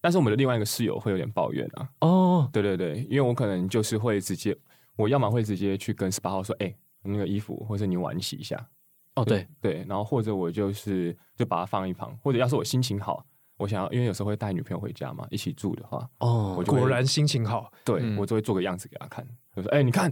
[0.00, 1.88] 但是我们的另外一个室友会有点抱怨啊。
[2.00, 4.56] 哦，对对对，因为我可能就是会直接，
[5.00, 8.68] 我要么会直接去跟十八号说，哎，那个衣服或者你碗洗一下。
[9.16, 13.24] 哦，对对，然后或者我就是就把它放一旁，或者要是我心情好。
[13.56, 17.70] 我想要，因为有时候会带女朋友回家嘛，一起住的话，哦，我就果然心情好。
[17.84, 20.10] 对，嗯、我就会做个样子给她看，就说：“哎、欸，你看，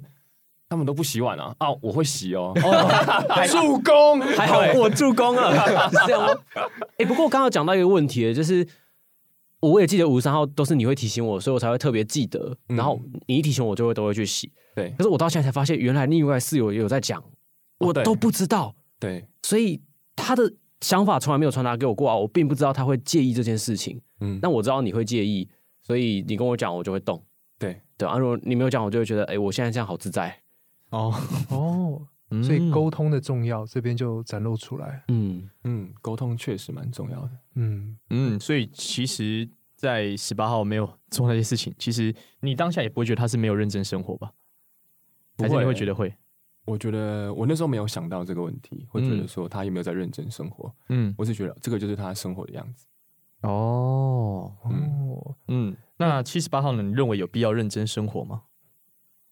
[0.68, 2.52] 他们都不洗碗啊，啊，我会洗哦。
[2.56, 5.54] 哦”助攻，还好我助攻了，
[5.88, 6.40] 是这样吗？
[6.54, 8.66] 哎、欸，不过刚刚讲到一个问题，就是
[9.60, 12.56] 我也记得五十三号都是你会提醒我，所以我才会特别记得。
[12.68, 14.52] 嗯、然后你一提醒我，就会都会去洗。
[14.74, 17.22] 对，可是我到现在才发现，原来另外室友也有在讲，
[17.78, 18.74] 我都不知道。
[18.98, 19.80] 对，所以
[20.16, 20.54] 他的。
[20.80, 24.00] 想法从来没有传达给我过啊，我并不知道他会介意这件事情。
[24.20, 25.48] 嗯，但我知道你会介意，
[25.82, 27.20] 所以你跟我讲，我就会动。
[27.58, 30.32] 对对啊，如果你没有讲，我就会觉得，哎、欸，我现在这样好自在。
[30.90, 31.12] 哦
[31.50, 32.00] 哦，
[32.42, 35.02] 所以沟通的重要，这边就展露出来。
[35.08, 37.30] 嗯嗯，沟通确实蛮重要的。
[37.54, 44.32] 嗯嗯，所以其实，在十八号没有做那些事情，其实你当下也不会觉得他是没有认真生活吧？
[45.36, 46.14] 不会，还是你会觉得会？
[46.64, 50.70] 我觉得我那时候没有想到这个问题，会觉得说他有没有在认真生活。
[50.90, 52.86] 嗯，我是觉得这个就是他生活的样子。
[53.40, 56.82] 哦哦嗯，那七十八号呢？
[56.82, 58.42] 你认为有必要认真生活吗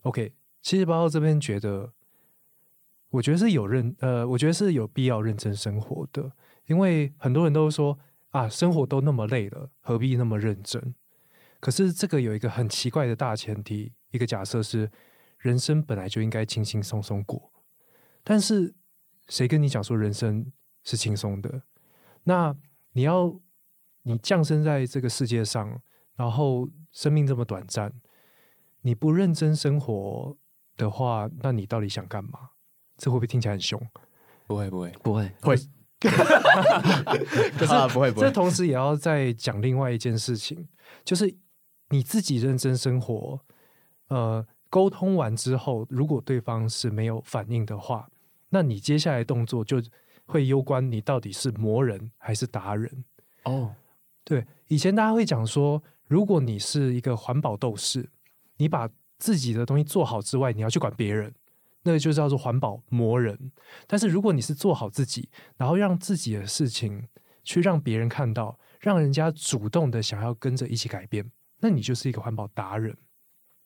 [0.03, 0.33] ？OK，
[0.63, 1.93] 七十八号这边觉得，
[3.11, 6.33] 我觉得是有认呃，我觉得是有必要认真生活的，
[6.67, 7.99] 因为很多人都说
[8.31, 10.95] 啊，生活都那么累了，何必那么认真？
[11.61, 14.91] 可是这个有一个很奇怪的大前提，一个假设是，
[15.39, 17.51] 人生本来就应该轻轻松松过。
[18.23, 18.75] 但是
[19.29, 21.63] 谁跟你讲说人生是轻松的？
[22.25, 22.55] 那
[22.93, 23.41] 你要
[24.03, 25.81] 你降生在这个世界上，
[26.17, 27.93] 然后生命这么短暂，
[28.83, 30.37] 你不认真生活
[30.77, 32.51] 的话，那你到底想干嘛？
[32.97, 33.81] 这会不会听起来很凶？
[34.47, 35.57] 不会，不会，不会，会。
[35.99, 38.27] 可是、啊、不会，不会。
[38.27, 40.69] 这同时也要再讲另外一件事情，
[41.05, 41.35] 就是
[41.89, 43.41] 你自己认真生活，
[44.09, 48.09] 呃，沟通完之后，如果对方是没有反应的话，
[48.51, 49.83] 那你接下来动作就
[50.27, 53.05] 会攸关你到底是磨人还是达人。
[53.45, 53.75] 哦，
[54.23, 58.09] 对，以前大家会讲说，如果你是一个环保斗士，
[58.59, 61.35] 你把自己的东西做好之外，你要去管别人。
[61.87, 63.53] 那个就叫做环保磨人，
[63.87, 67.07] 但是如果你是做好自己，然后让自己的事情
[67.45, 72.97] 去让别人看到，让人家主动的想要跟着一起改变，那你就是一个环保达人。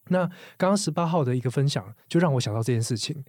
[0.08, 0.26] 那
[0.58, 3.24] 刚刚十八号的一个分享，就让我想到这件事情。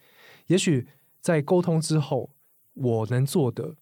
[0.48, 0.90] 也许
[1.22, 2.36] 在沟通之后，
[2.74, 3.78] 我能做的。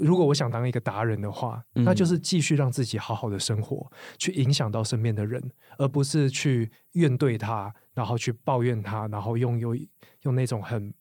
[0.00, 5.42] 如果我想当一个达人的话，那就是继续让自己好好的生活，嗯、去影响到身边的人，
[5.78, 9.78] 而不是去怨怼他，然后去抱怨他，然后用用
[10.22, 10.92] 用那种很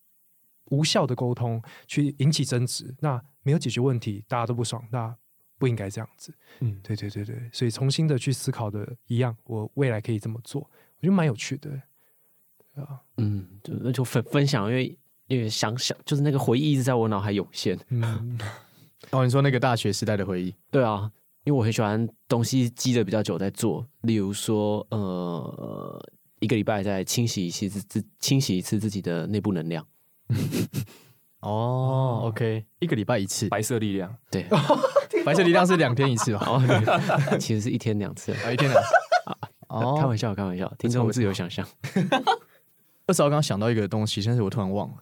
[0.66, 5.16] 无效的沟通去引起争执，那没有解决问题，大家都不爽，那
[5.58, 6.34] 不应该这样子。
[6.60, 11.72] 嗯，对对对对，所以重新的去思考的一样，我未来可以这么做，我觉得蛮有趣的。
[12.76, 17.78] 啊，嗯，就那就分分享，因为因为想想，就是那个回忆一直在我脑海涌现。
[17.90, 18.38] 嗯。
[19.12, 20.54] 哦，你说那个大学时代的回忆？
[20.72, 21.12] 对啊，
[21.44, 26.06] 因为我很喜欢东西积的比较久再做，例如说，呃，
[26.40, 29.86] 一个礼拜再清洗一次自自清洗一次自己的内部能量。
[31.42, 34.46] 哦，OK，一个礼拜一次，白色力量，对，
[35.24, 36.44] 白色力量是两天一次吧？
[36.46, 36.62] 哦，
[37.40, 38.90] 其实是一天两次，啊，一天两次。
[39.70, 41.66] 哦，开玩笑，开玩笑，听众自由想象。
[43.08, 44.96] 二十号刚刚想到一个东西，但是我突然忘了。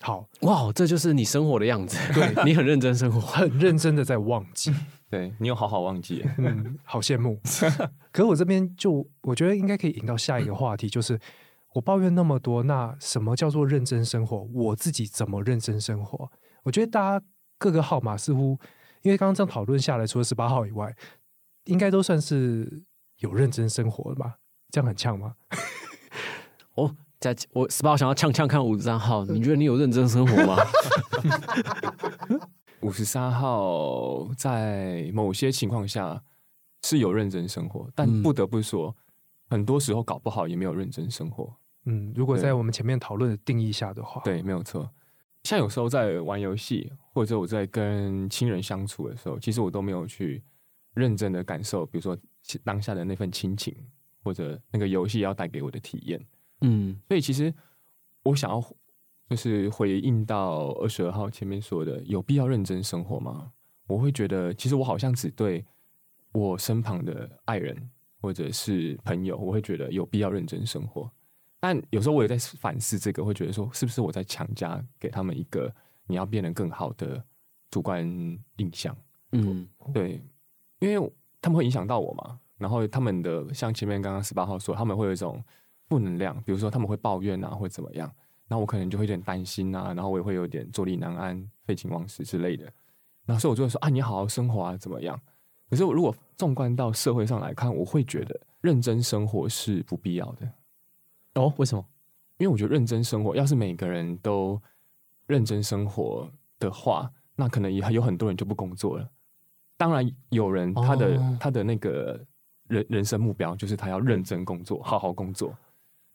[0.00, 1.98] 好哇，这就是你生活的样子。
[2.12, 4.72] 对， 你很认真生活，很认真的在忘记。
[5.08, 7.40] 对，你有好好忘记，嗯，好羡慕。
[8.12, 11.18] 可是我这边就我觉得应该可以引到下一个话题，就是
[11.74, 14.42] 我抱怨那么多，那什么叫做认真生活？
[14.52, 16.30] 我自己怎么认真生活？
[16.64, 18.58] 我觉得大家各个号码似乎，
[19.02, 20.94] 因为刚刚这样讨论下来，除了十八号以外，
[21.64, 22.84] 应该都算是
[23.20, 24.38] 有认真生活的吧？
[24.70, 25.36] 这样很呛吗？
[26.74, 26.94] 哦。
[27.34, 30.56] 在我十八号想要呛呛看五十三号，你觉得你有认真生活吗？
[32.82, 36.22] 五十三号在某些情况下
[36.84, 38.94] 是有认真生活，但不得不说，
[39.48, 41.56] 很多时候搞不好也没有认真生活。
[41.86, 44.88] 嗯，如果在我们前面讨论的定义下的话，对，没有错。
[45.42, 50.42] 像有时候在玩游戏，或者我在跟亲人相处的时候，其实我都没有去
[50.94, 52.16] 认真的感受，比如说
[52.62, 53.74] 当下的那份亲情，
[54.22, 56.24] 或者那个游戏要带给我的体验。
[56.62, 57.52] 嗯，所以其实
[58.22, 58.62] 我想要
[59.28, 63.52] 就是回应到二十二号前面说的，有必要认真生活吗？
[63.86, 65.64] 我会觉得，其实我好像只对
[66.32, 67.90] 我身旁的爱人
[68.20, 71.10] 或者是朋友，我会觉得有必要认真生活。
[71.60, 75.72] 但有时候我也在反思这个，会觉得说，是不是我在强加给他们一个
[76.06, 77.22] 你要变得更好的
[77.70, 78.06] 主观
[78.56, 78.96] 印象？
[79.32, 80.22] 嗯，对，
[80.78, 82.40] 因为他们会影响到我嘛。
[82.58, 85.44] 然后他们的像前面刚刚十八号说，他们会有一种。
[85.88, 88.10] 负能量，比如说他们会抱怨啊，或怎么样，
[88.48, 92.64] 那我可能就会有点担心啊，然后我也会有点坐立难安、废寝忘食之类的。
[93.24, 95.18] 然后所以我就会说啊，你好好生活啊，怎么样？
[95.68, 100.48] 可是我如果纵观到社会上来看，我会觉得认真生活是不必要的。
[101.34, 101.84] 哦，为什么？
[102.38, 104.60] 因为我觉得认真生活，要是每个人都
[105.26, 109.08] 认真生活的话，那可能也有很多人就不工作了。
[109.76, 112.24] 当然，有人他的、哦、他的那个
[112.68, 115.52] 人人生目标就是他要认真工作，好好工作。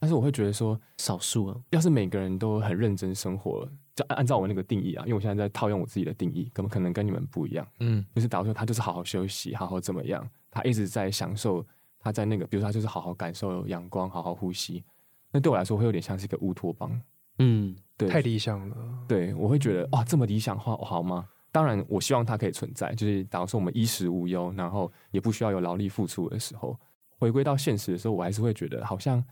[0.02, 11.64] 但是我会觉得说，少数啊，要是每个人都很认真生活，就按照我那个定义啊，因为我现在在套用我自己的定义，可能可能跟你们不一样，嗯，就是假如说他就是好好休息，好好怎么样，他一直在享受
[12.00, 14.84] 他在那个，比如说他就是好好感受阳光，好好呼吸，
[15.32, 17.00] 那对我来说会有点像是一个乌托邦，
[17.38, 18.76] 嗯，对，太理想了，
[19.08, 21.30] 对，我会觉得哇，这么理想化好吗？
[21.52, 26.76] 当然，我希望它可以存在，就是假如说我们衣食无忧，然后也不需要有劳力付出的时候，
[27.20, 29.24] 回归到现实的时候，我还是会觉得好像。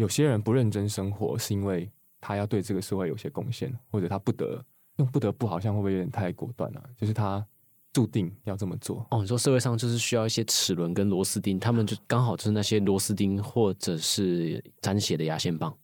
[0.00, 1.86] 有些人不认真生活，是因为
[2.22, 4.64] 他要对这个社会有些贡献，或者他不得
[4.96, 6.88] 用不得不，好像会不会有点太果断了、啊？
[6.96, 7.46] 就是他
[7.92, 9.06] 注定要这么做。
[9.10, 15.76] 哦，你说社会上就是需要一些齿轮跟螺丝钉，他们就 刚好就是那些螺丝钉，或者是沾血的牙线棒。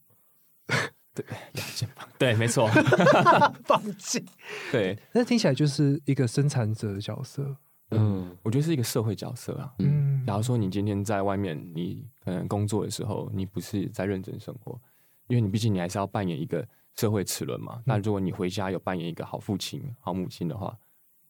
[1.12, 2.66] 对，牙线棒，对，没错，
[3.64, 4.24] 放弃，
[4.72, 7.54] 对，那听起来就是一个生产者的角色。
[7.90, 9.74] 嗯，我觉得是一个社会角色啊。
[9.78, 14.80] 嗯，假如说你今天在外面，你可能工作的时候，你不是在认真生活，
[15.28, 17.76] 因为你毕竟你还是要扮演一个社会齿轮嘛。
[17.76, 20.76] 嗯、那如果你回家有扮演一个好父亲、好母亲的话，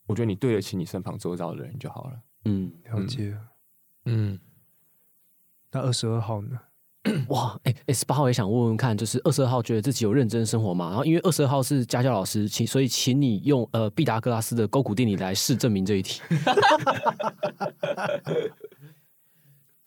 [0.07, 2.21] 我觉得你对得起你身旁周遭的人就好了。
[2.47, 3.37] 嗯，了解。
[4.05, 4.39] 嗯，
[5.73, 6.59] 那二十二号呢？
[7.29, 10.89] 哇，哎、欸，十八号也想问问看，就是二十二号觉得自己有认真生活吗？
[10.89, 16.21] 然后因为二十二号是家教老师，请所以请你用呃毕达哥拉斯的勾股定理来试证明这一题。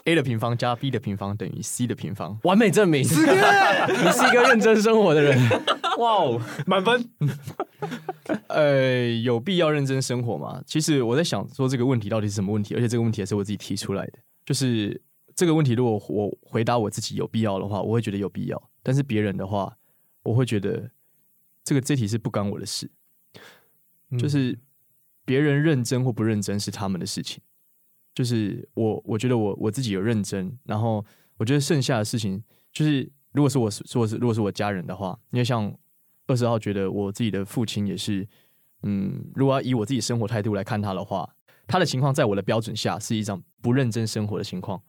[0.06, 3.04] A 的平方加 B 的平方等于 C 的平方，完美证明。
[3.04, 5.38] 你是一个认真生活的人。
[6.00, 7.10] 哇哦，满分。
[8.48, 10.62] 呃，有必要认真生活吗？
[10.66, 14.14] 其实我在想说这个问题到底是什么问题，而且这个问题也是我自己提出来的，
[14.46, 15.00] 就是。
[15.40, 19.78] 这个问题，如果我回答我自己有必要的话，我会觉得有必要；但是别人的话，
[20.22, 20.92] 我会觉得
[21.64, 22.92] 这个这题是不干我的事。
[24.18, 24.60] 就是
[25.24, 27.42] 别人认真或不认真是他们的事情。
[28.14, 31.06] 就是我，我觉得我我自己有认真，然后
[31.38, 35.74] 我觉得剩下的事情，就是如果是我，如果是如果是我家人的话，因为像
[36.28, 38.28] 二十号觉得我自己的父亲也是，
[38.84, 41.34] 嗯，如果要以我自己生活态度来看他的话，
[41.66, 44.84] 他的情况在我的标准下是一种不认真生活的情况。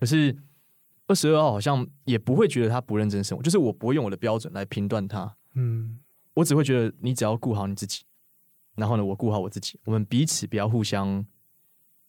[0.00, 0.34] 可是
[1.08, 5.36] 二十二号好像也不会觉得他不认真生活，就是我不会用我的标准来评断他。
[5.54, 6.00] 嗯，
[6.32, 8.04] 我只会觉得你只要顾好你自己，
[8.76, 11.22] 然后呢，我顾好我自己，我们彼此不要互相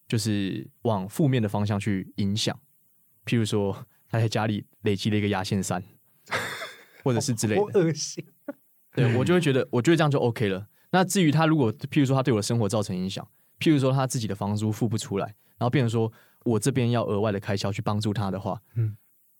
[0.08, 2.58] 就是往负面的方向去影响。
[3.26, 5.84] 譬如说他在家里累积了一个压线山，
[7.04, 8.26] 或者是之类的，恶心。
[8.94, 10.66] 对，我就会觉得，我觉得这样就 OK 了。
[10.92, 13.28] 那至于他如果譬如说他对我的生活造成影响，
[13.60, 15.26] 譬如说他自己的房租付不出来，
[15.58, 16.10] 然后变成说。
[16.44, 18.96] 我这边要额外的开销去帮助他的话，嗯，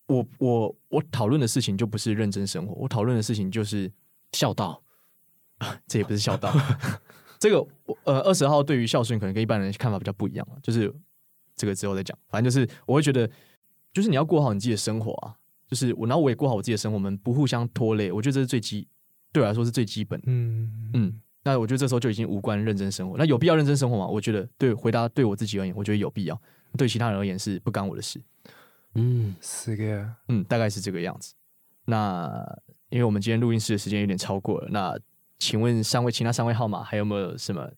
[0.08, 3.92] 我我我讨论的事情就不是认真生活，我讨论的事情就是
[4.34, 4.82] 孝道，
[5.88, 6.54] 这也不是孝道。
[7.40, 7.66] 这个
[8.04, 10.94] 呃，二十号对于孝顺可能跟一般人看法比较不一样，就是
[11.56, 12.16] 这个之后再讲。
[12.30, 13.28] 反正就是我会觉得，
[13.92, 15.34] 就是你要过好你自己的生活啊，
[15.68, 18.88] 就是我然后我也过好我自己的生活，我们不互相拖累，我觉得这是最基，
[19.32, 20.22] 对我来说是最基本。
[20.28, 23.18] 嗯嗯，那我觉得这时候就已经无关认真生活。
[23.18, 24.06] 那有必要认真生活吗？
[24.06, 26.40] 我觉得对，回答对我自己而言，我觉得有必要。
[26.78, 28.22] 对其他人而言是不干我的事，
[28.96, 31.34] 嗯，是的，嗯，大概是这个样子。
[31.86, 32.46] 那
[32.90, 34.98] 因为我们今天录音室的时间有点超过了，那
[35.40, 37.70] 请问三位其他三位号码还有没有什么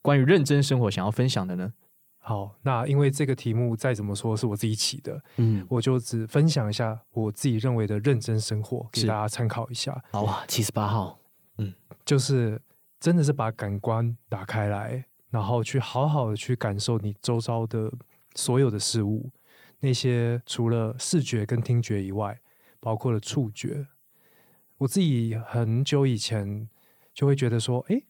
[0.00, 1.72] 关于认真生活想要分享的呢？
[2.18, 10.02] 好，那因为这个题目再怎么说是我自己起的，嗯，我就只分享一下我自己认为的认真生活给大家参考一下。
[10.10, 11.18] 好啊，七十八号，
[11.56, 11.72] 嗯，
[12.04, 12.60] 就是
[13.00, 17.90] 真的是把感官打开来，然后去好好的去感受你周遭的。
[18.38, 19.32] 所有的事物，
[19.80, 22.40] 那些除了视觉跟听觉以外，
[22.78, 23.88] 包括了触觉。
[24.76, 26.68] 我自己很久以前
[27.12, 28.00] 就会觉得说，哎，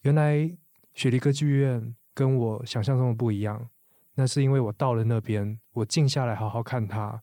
[0.00, 0.56] 原来
[0.94, 3.68] 雪梨歌剧院跟我想象中的不一样。
[4.14, 7.20] 那是因为我到了那边，我静下来好好看它，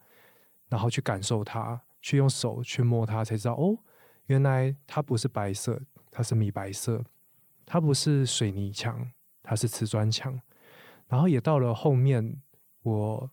[0.69, 3.79] 然后去感受它，去用手去摸它，才知道哦，
[4.27, 7.03] 原来它不是白色，它是米白色，
[7.65, 10.39] 它不是水泥墙，它是瓷砖墙。
[11.07, 12.41] 然后也到了后面，
[12.81, 13.31] 我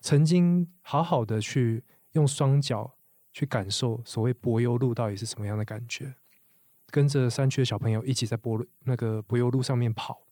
[0.00, 2.96] 曾经好好的去用双脚
[3.32, 6.14] 去感受所谓柏油路到底是什么样的感觉，
[6.86, 10.22] 跟着山区的小朋友一起在柏那个柏油路上面跑，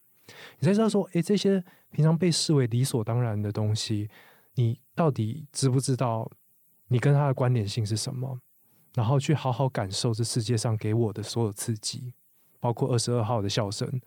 [0.58, 4.08] 你才知道说，诶，这些平常被视为理所当然的东西，
[4.54, 6.30] 你到底知不知道？
[6.88, 8.40] 你跟它的关联性是什么？
[8.94, 12.14] 然后去好好感受这世界上给我的所有刺激，
[12.60, 14.00] 包括二十二号的笑声，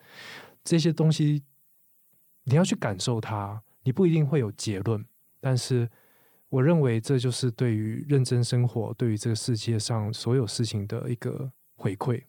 [0.64, 1.44] 这些东西。
[2.44, 5.06] 你要去感受它，你不一定会有结论，
[5.40, 5.90] 但是
[6.50, 12.24] 我认为这就是对于认真生活，对于这个世界上所有事情的一个回馈。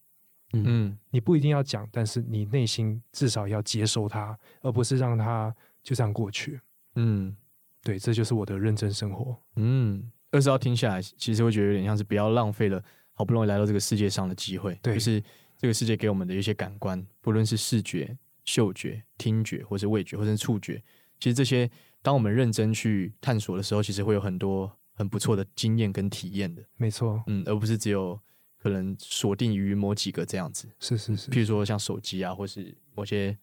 [0.53, 6.61] 嗯，你不一定要讲，但是你内心至少要接受它，而不是让它就这样过去。
[6.95, 7.35] 嗯，
[7.83, 9.35] 对，这就是我的认真生活。
[9.57, 15.23] 嗯，二十号听起来，其实会觉得有点像是不要浪费了好不容易来到这个世界上的机会，对，就是
[15.57, 18.15] 这个世界给我们的一些感官，不论是视觉。
[18.45, 20.83] 嗅觉、听觉，或是味觉，或者是触觉，
[21.19, 21.71] 其实这些，
[22.03, 26.63] 当我们认真去探索的时候，其实会有很多很不错的经验跟体验的。
[26.77, 28.19] 没错，嗯，而不是只有
[28.59, 30.69] 可能锁定于某几个这样子。
[30.81, 33.37] 是是是，譬如说像手机啊，或是某些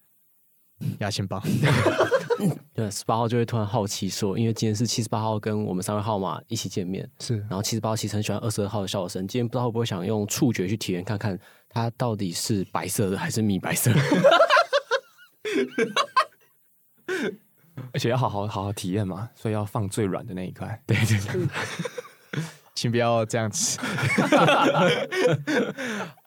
[1.00, 1.42] 牙线棒。
[2.74, 11.38] 对，十八号就会突然好奇说，因为今天是七十八号跟我们三位号码一起见面，是，然后七十八号其实很喜欢二十二号的笑声，今天不知道会不会想用触觉去体验看看，
[11.68, 14.00] 它到底是白色的还是米白色的。
[17.94, 20.82] 而且要好好好好体验嘛，所以要放最软的那一块。
[20.86, 21.48] 对对对。
[22.76, 23.78] 请不要这样子。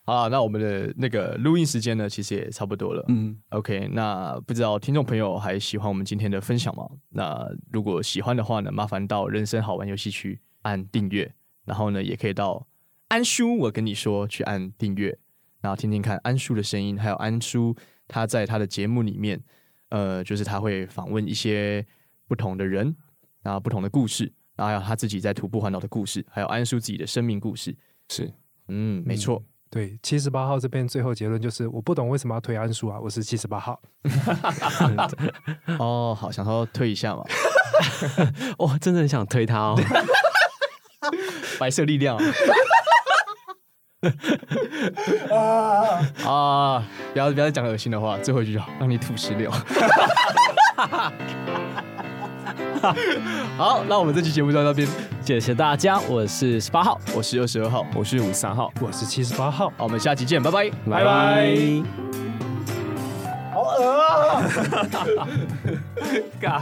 [0.04, 3.02] 好，那我们的那个录音时间呢，其实也差不多了。
[3.08, 6.86] 嗯，OK，那不知道听众朋友还喜欢我们今天的分享吗？
[7.10, 11.32] 那如果喜欢的话呢，麻烦到人生好玩游戏区按订阅，
[11.64, 12.66] 然后呢，也可以到
[13.08, 15.18] 安叔我跟你说去按订阅，
[15.62, 17.74] 然后听听看安叔的声音，还有安叔
[18.12, 19.42] 他在他的节目里面，
[19.88, 21.84] 呃，就是他会访问一些
[22.28, 22.94] 不同的人，
[23.42, 24.30] 然后不同的故事。
[24.54, 27.74] 然后还有他自己在徒步环岛的故事，还有安叔自己的生命故事，
[28.10, 28.30] 是，
[28.68, 33.80] 嗯，没错，对，七十八号这边最后结论就是，我不懂为什么要推安叔啊，我是七十八号，
[35.80, 37.24] 哦，好，想说推一下嘛，
[38.60, 39.80] 哇，真的很想推他哦，
[41.58, 42.18] 白色力量，
[46.26, 46.82] 啊，
[47.12, 49.50] 不要不要再讲恶心的话，最后一句就好，让你吐石榴。
[53.56, 54.88] 好，那我们这期节目就到这边，
[55.24, 56.00] 谢谢大家。
[56.08, 59.66] 我是十八号，我是二十二号，我是五十三号，我是七十八号。
[59.76, 61.56] 好，我们下期见，拜拜，拜拜。
[63.52, 64.42] 好恶啊！
[66.40, 66.60] 干。